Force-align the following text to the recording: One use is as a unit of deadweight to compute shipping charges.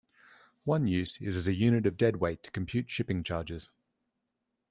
One 0.63 0.87
use 0.87 1.21
is 1.21 1.35
as 1.35 1.47
a 1.47 1.53
unit 1.53 1.85
of 1.85 1.95
deadweight 1.95 2.41
to 2.41 2.49
compute 2.49 2.89
shipping 2.89 3.21
charges. 3.23 3.69